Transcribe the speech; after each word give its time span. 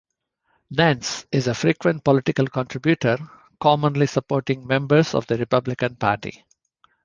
Nantz 0.73 1.27
is 1.31 1.45
a 1.45 1.53
frequent 1.53 2.03
political 2.03 2.47
contributor, 2.47 3.19
commonly 3.59 4.07
supporting 4.07 4.65
members 4.65 5.13
of 5.13 5.27
the 5.27 5.37
Republican 5.37 5.95
Party. 5.95 6.43